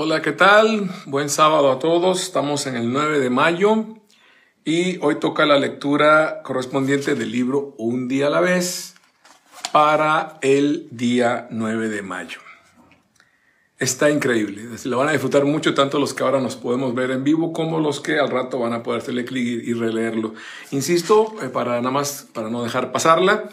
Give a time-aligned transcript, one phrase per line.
[0.00, 0.88] Hola, ¿qué tal?
[1.06, 2.22] Buen sábado a todos.
[2.22, 3.84] Estamos en el 9 de mayo
[4.64, 8.94] y hoy toca la lectura correspondiente del libro Un día a la vez
[9.72, 12.38] para el día 9 de mayo.
[13.80, 14.68] Está increíble.
[14.84, 17.80] Lo van a disfrutar mucho tanto los que ahora nos podemos ver en vivo como
[17.80, 20.32] los que al rato van a poder hacerle clic y releerlo.
[20.70, 23.50] Insisto, eh, para nada más, para no dejar pasarla,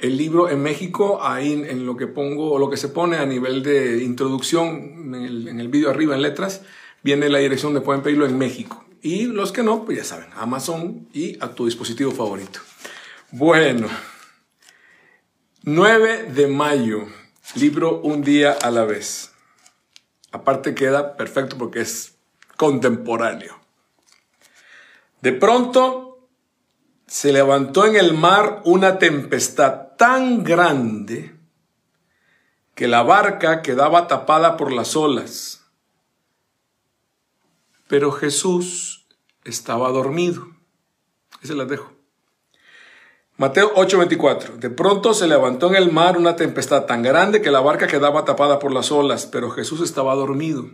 [0.00, 3.26] el libro en México, ahí en lo que pongo, o lo que se pone a
[3.26, 6.62] nivel de introducción, en el, en el vídeo arriba en letras,
[7.02, 8.84] viene la dirección de pueden pedirlo en México.
[9.02, 12.60] Y los que no, pues ya saben, Amazon y a tu dispositivo favorito.
[13.30, 13.88] Bueno,
[15.62, 17.06] 9 de mayo,
[17.54, 19.32] libro Un día a la vez.
[20.32, 22.16] Aparte queda perfecto porque es
[22.56, 23.58] contemporáneo.
[25.20, 26.07] De pronto
[27.08, 31.34] se levantó en el mar una tempestad tan grande
[32.74, 35.64] que la barca quedaba tapada por las olas.
[37.88, 39.06] Pero Jesús
[39.44, 40.46] estaba dormido.
[41.42, 41.92] Ese las dejo.
[43.38, 44.58] Mateo 8:24.
[44.58, 48.24] De pronto se levantó en el mar una tempestad tan grande que la barca quedaba
[48.24, 50.68] tapada por las olas, pero Jesús estaba dormido.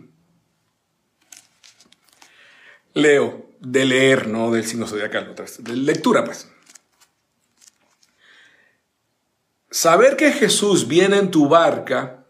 [2.93, 6.49] Leo de leer, no del signo zodiacal, de lectura, pues.
[9.71, 12.25] Saber que Jesús viene en tu barca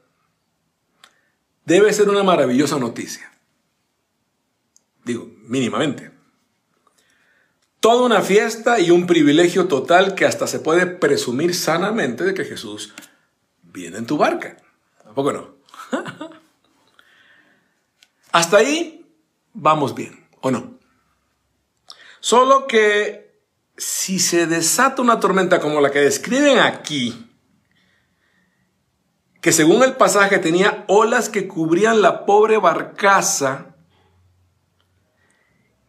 [1.65, 3.31] debe ser una maravillosa noticia.
[5.03, 6.11] Digo, mínimamente.
[7.79, 12.45] Toda una fiesta y un privilegio total que hasta se puede presumir sanamente de que
[12.45, 12.95] Jesús
[13.61, 14.57] viene en tu barca.
[15.03, 15.55] ¿Tampoco no?
[18.31, 19.05] hasta ahí
[19.53, 20.74] vamos bien, ¿o no?
[22.25, 23.39] Solo que
[23.77, 27.31] si se desata una tormenta como la que describen aquí,
[29.41, 33.75] que según el pasaje tenía olas que cubrían la pobre barcaza,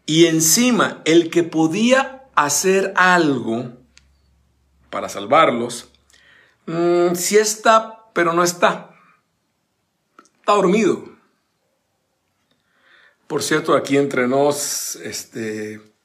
[0.04, 3.72] y encima el que podía hacer algo
[4.90, 5.90] para salvarlos,
[6.66, 8.90] mm, si está, pero no está.
[10.40, 11.02] Está dormido.
[13.26, 15.95] Por cierto, aquí entre nos, este,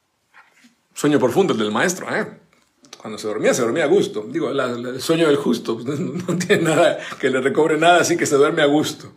[0.94, 2.26] Sueño profundo el del maestro, ¿eh?
[2.98, 4.24] Cuando se dormía, se dormía a gusto.
[4.28, 8.26] Digo, el sueño del justo, pues, no, tiene nada que le recobre nada, así que
[8.26, 9.12] se duerme a gusto.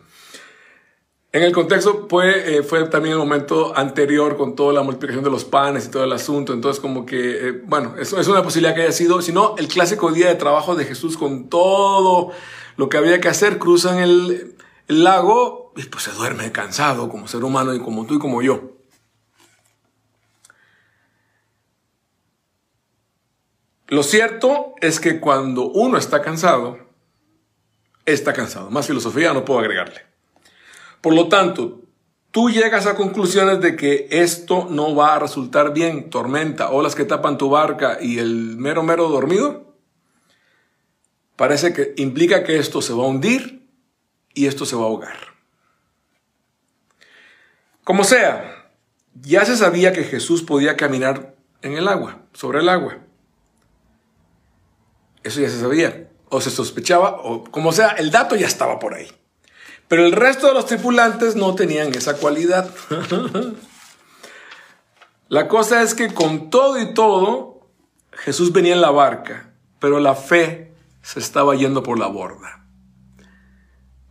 [1.32, 5.30] En el contexto fue, eh, fue también el momento anterior con toda la multiplicación de
[5.30, 6.52] los panes y todo el asunto.
[6.52, 10.10] Entonces, como que, eh, bueno, eso es una posibilidad que haya sido, sino el clásico
[10.10, 12.32] día de trabajo de Jesús con todo
[12.76, 14.56] lo que había que hacer, cruzan el,
[14.88, 18.40] el lago y pues se duerme cansado como ser humano y como tú y como
[18.42, 18.75] yo.
[23.88, 26.78] Lo cierto es que cuando uno está cansado,
[28.04, 28.70] está cansado.
[28.70, 30.02] Más filosofía no puedo agregarle.
[31.00, 31.82] Por lo tanto,
[32.32, 37.04] tú llegas a conclusiones de que esto no va a resultar bien, tormenta, olas que
[37.04, 39.74] tapan tu barca y el mero mero dormido,
[41.36, 43.68] parece que implica que esto se va a hundir
[44.34, 45.16] y esto se va a ahogar.
[47.84, 48.72] Como sea,
[49.14, 53.05] ya se sabía que Jesús podía caminar en el agua, sobre el agua.
[55.26, 58.94] Eso ya se sabía, o se sospechaba, o como sea, el dato ya estaba por
[58.94, 59.10] ahí.
[59.88, 62.72] Pero el resto de los tripulantes no tenían esa cualidad.
[65.28, 67.68] la cosa es que con todo y todo,
[68.12, 70.72] Jesús venía en la barca, pero la fe
[71.02, 72.64] se estaba yendo por la borda.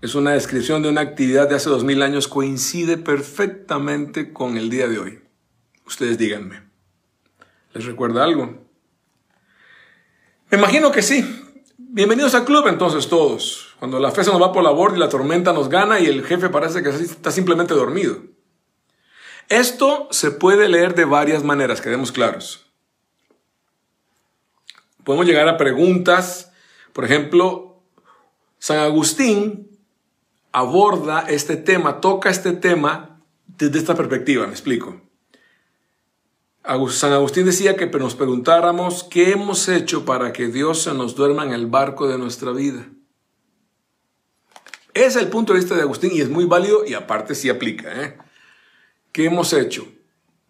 [0.01, 4.69] Es una descripción de una actividad de hace dos mil años, coincide perfectamente con el
[4.69, 5.21] día de hoy.
[5.87, 6.63] Ustedes díganme.
[7.73, 8.64] ¿Les recuerda algo?
[10.51, 11.25] Me imagino que sí.
[11.77, 13.73] Bienvenidos al club entonces todos.
[13.79, 16.05] Cuando la fe se nos va por la borda y la tormenta nos gana y
[16.05, 18.21] el jefe parece que está simplemente dormido.
[19.49, 22.65] Esto se puede leer de varias maneras, quedemos claros.
[25.03, 26.51] Podemos llegar a preguntas,
[26.93, 27.81] por ejemplo,
[28.59, 29.69] San Agustín
[30.51, 35.01] aborda este tema, toca este tema desde esta perspectiva, me explico.
[36.89, 41.43] San Agustín decía que nos preguntáramos qué hemos hecho para que Dios se nos duerma
[41.43, 42.87] en el barco de nuestra vida.
[44.93, 47.49] Ese es el punto de vista de Agustín y es muy válido y aparte sí
[47.49, 48.01] aplica.
[48.01, 48.17] ¿eh?
[49.11, 49.87] ¿Qué hemos hecho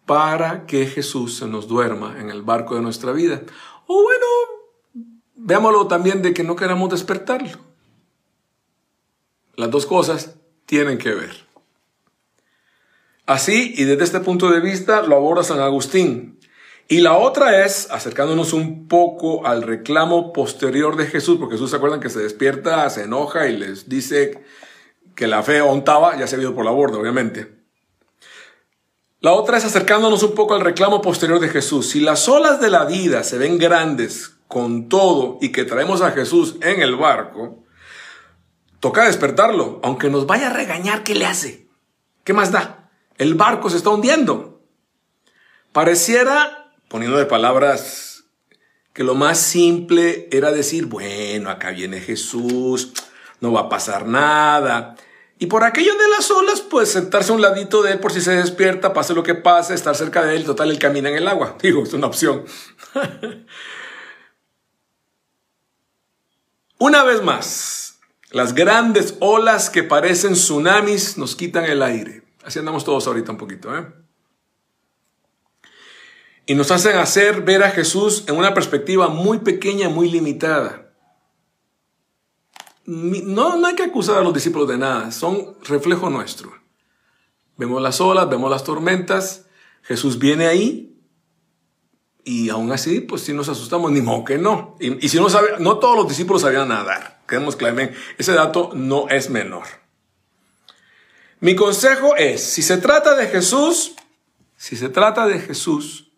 [0.06, 3.42] para que Jesús se nos duerma en el barco de nuestra vida?
[3.86, 4.26] O bueno,
[5.34, 7.58] veámoslo también de que no queramos despertarlo.
[9.56, 11.45] Las dos cosas tienen que ver.
[13.26, 16.38] Así, y desde este punto de vista, lo aborda San Agustín.
[16.88, 21.76] Y la otra es, acercándonos un poco al reclamo posterior de Jesús, porque Jesús se
[21.76, 24.44] acuerdan que se despierta, se enoja y les dice
[25.16, 27.56] que la fe ontaba, ya se ha ido por la borda, obviamente.
[29.20, 31.88] La otra es acercándonos un poco al reclamo posterior de Jesús.
[31.88, 36.12] Si las olas de la vida se ven grandes con todo y que traemos a
[36.12, 37.64] Jesús en el barco,
[38.78, 41.66] toca despertarlo, aunque nos vaya a regañar, ¿qué le hace?
[42.22, 42.85] ¿Qué más da?
[43.18, 44.60] El barco se está hundiendo.
[45.72, 48.24] Pareciera, poniendo de palabras,
[48.92, 52.92] que lo más simple era decir, bueno, acá viene Jesús,
[53.40, 54.96] no va a pasar nada.
[55.38, 58.22] Y por aquello de las olas, pues sentarse a un ladito de él por si
[58.22, 61.28] se despierta, pase lo que pase, estar cerca de él, total, él camina en el
[61.28, 61.58] agua.
[61.62, 62.44] Digo, es una opción.
[66.78, 67.98] una vez más,
[68.30, 72.25] las grandes olas que parecen tsunamis nos quitan el aire.
[72.46, 73.86] Así andamos todos ahorita un poquito, ¿eh?
[76.46, 80.86] Y nos hacen hacer ver a Jesús en una perspectiva muy pequeña, muy limitada
[82.86, 86.52] no, no hay que acusar a los discípulos de nada, son reflejo nuestro.
[87.56, 89.46] Vemos las olas, vemos las tormentas,
[89.82, 91.00] Jesús viene ahí
[92.24, 94.76] y aún así, pues si nos asustamos, ni modo que no.
[94.80, 97.22] Y, si no sabe, no todos los discípulos sabían nadar.
[97.26, 97.76] Queremos claro,
[98.18, 99.64] ese dato no es menor.
[101.46, 103.94] Mi consejo es, si se trata de Jesús,
[104.56, 106.10] si se trata de Jesús,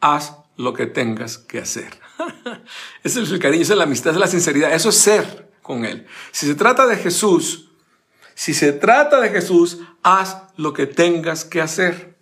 [0.00, 1.98] haz lo que tengas que hacer.
[3.02, 5.50] ese es el cariño, esa es la amistad, esa es la sinceridad, eso es ser
[5.60, 6.06] con Él.
[6.30, 7.72] Si se trata de Jesús,
[8.36, 12.16] si se trata de Jesús, haz lo que tengas que hacer.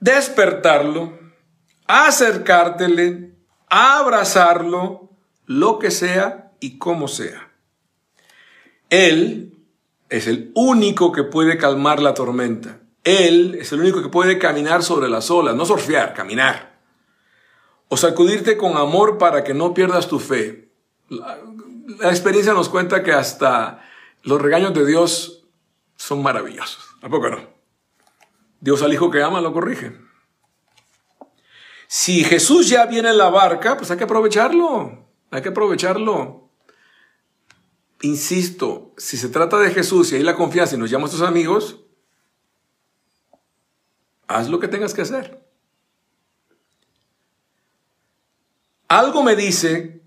[0.00, 1.18] Despertarlo,
[1.86, 3.38] acercártele,
[3.70, 7.50] abrazarlo, lo que sea y como sea.
[8.90, 9.54] Él
[10.08, 12.80] es el único que puede calmar la tormenta.
[13.04, 16.78] Él es el único que puede caminar sobre las olas, no surfear, caminar.
[17.88, 20.70] O sacudirte con amor para que no pierdas tu fe.
[21.08, 21.38] La,
[22.10, 23.82] experiencia nos cuenta que hasta
[24.22, 25.46] los regaños de Dios
[25.96, 26.84] son maravillosos.
[27.00, 27.38] ¿A poco no?
[28.60, 29.96] Dios al hijo que ama lo corrige.
[31.86, 35.06] Si Jesús ya viene en la barca, pues hay que aprovecharlo.
[35.30, 36.47] Hay que aprovecharlo.
[38.02, 41.22] Insisto, si se trata de Jesús y hay la confianza y nos llama a tus
[41.22, 41.80] amigos,
[44.28, 45.42] haz lo que tengas que hacer.
[48.86, 50.00] Algo me dice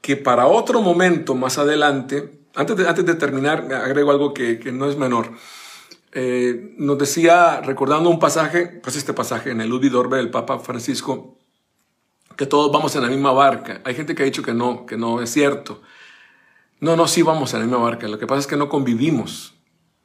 [0.00, 4.88] que para otro momento más adelante, antes de, antes de terminar, agrego algo que, no
[4.88, 5.32] es menor.
[6.12, 10.58] Eh, nos decía, recordando un pasaje, pues este pasaje en el Ludi Dorbe del Papa
[10.60, 11.38] Francisco,
[12.36, 13.80] que todos vamos en la misma barca.
[13.84, 15.82] Hay gente que ha dicho que no, que no es cierto.
[16.82, 18.08] No, no, sí vamos en la misma barca.
[18.08, 19.54] Lo que pasa es que no convivimos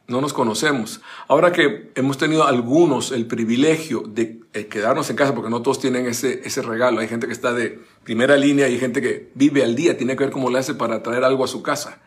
[0.08, 1.02] no nos conocemos.
[1.28, 5.80] Ahora que hemos tenido algunos el privilegio de eh, quedarnos en casa, porque no todos
[5.80, 9.64] tienen ese, ese regalo, hay gente que está de primera línea hay gente que vive
[9.64, 12.02] al día, tiene que ver cómo le hace para traer algo a su casa.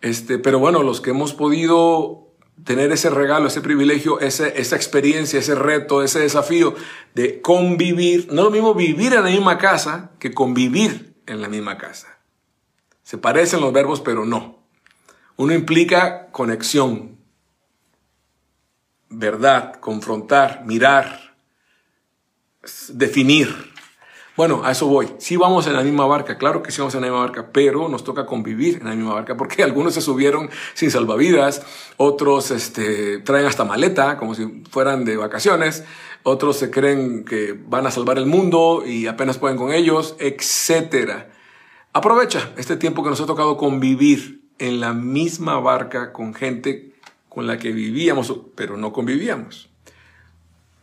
[0.00, 2.28] Este, pero bueno, los que hemos podido
[2.64, 6.74] tener ese regalo, ese privilegio, ese, esa experiencia, ese reto, ese desafío
[7.14, 11.76] de convivir, no lo mismo vivir en la misma casa que convivir en la misma
[11.76, 12.19] casa.
[13.10, 14.60] Se parecen los verbos, pero no.
[15.34, 17.18] Uno implica conexión,
[19.08, 21.34] verdad, confrontar, mirar,
[22.90, 23.72] definir.
[24.36, 25.08] Bueno, a eso voy.
[25.18, 27.88] Sí vamos en la misma barca, claro que sí vamos en la misma barca, pero
[27.88, 31.66] nos toca convivir en la misma barca porque algunos se subieron sin salvavidas,
[31.96, 35.82] otros este, traen hasta maleta como si fueran de vacaciones,
[36.22, 41.24] otros se creen que van a salvar el mundo y apenas pueden con ellos, etc.
[41.92, 46.94] Aprovecha este tiempo que nos ha tocado convivir en la misma barca con gente
[47.28, 49.68] con la que vivíamos, pero no convivíamos.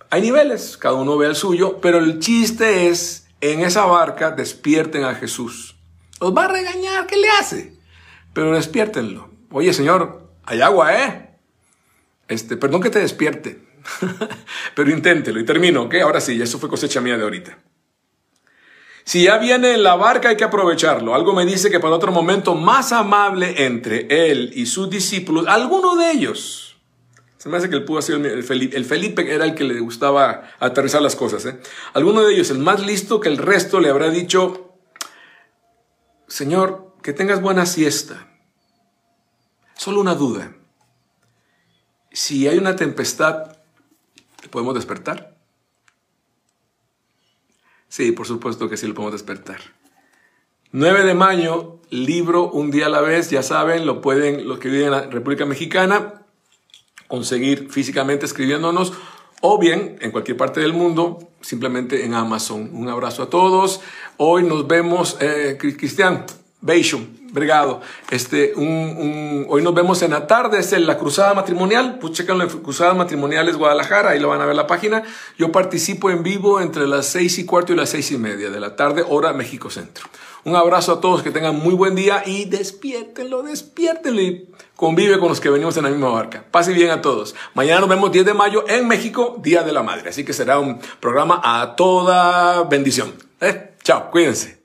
[0.10, 5.06] Hay niveles, cada uno ve el suyo, pero el chiste es, en esa barca despierten
[5.06, 5.78] a Jesús.
[6.20, 7.74] Os va a regañar, ¿qué le hace?
[8.34, 9.30] Pero despiértenlo.
[9.52, 11.38] Oye, Señor, hay agua, ¿eh?
[12.28, 13.62] Este, perdón que te despierte,
[14.76, 15.96] pero inténtelo y termino, ¿ok?
[16.04, 17.58] Ahora sí, eso fue cosecha mía de ahorita.
[19.08, 21.16] Si ya viene en la barca hay que aprovecharlo.
[21.16, 25.96] Algo me dice que para otro momento más amable entre él y sus discípulos, alguno
[25.96, 26.76] de ellos,
[27.38, 29.80] se me hace que el pudo ser el Felipe, el Felipe era el que le
[29.80, 31.58] gustaba aterrizar las cosas, ¿eh?
[31.94, 34.74] Alguno de ellos, el más listo que el resto, le habrá dicho,
[36.28, 38.28] Señor, que tengas buena siesta.
[39.76, 40.54] Solo una duda.
[42.12, 43.56] Si hay una tempestad,
[44.42, 45.37] ¿te podemos despertar?
[47.90, 49.60] Sí, por supuesto que sí lo podemos despertar.
[50.72, 54.70] 9 de mayo, libro Un día a la vez, ya saben, lo pueden los que
[54.70, 56.18] viven en la República Mexicana
[57.08, 58.94] conseguir físicamente escribiéndonos
[59.42, 62.70] o bien en cualquier parte del mundo, simplemente en Amazon.
[62.74, 63.82] Un abrazo a todos.
[64.18, 66.26] Hoy nos vemos, eh, Cristian,
[66.62, 67.17] Beijing.
[67.32, 67.82] Brigado.
[68.10, 71.98] Este, hoy nos vemos en la tarde, es la Cruzada Matrimonial.
[72.00, 75.04] Pues chequen la Cruzada Matrimoniales Guadalajara, ahí lo van a ver la página.
[75.38, 78.60] Yo participo en vivo entre las seis y cuarto y las seis y media de
[78.60, 80.06] la tarde, hora México Centro.
[80.44, 85.28] Un abrazo a todos, que tengan muy buen día y despiértenlo, despiértenlo y convive con
[85.28, 86.46] los que venimos en la misma barca.
[86.50, 87.36] Pase bien a todos.
[87.54, 90.10] Mañana nos vemos 10 de mayo en México, Día de la Madre.
[90.10, 93.14] Así que será un programa a toda bendición.
[93.42, 93.72] ¿Eh?
[93.84, 94.57] Chao, cuídense.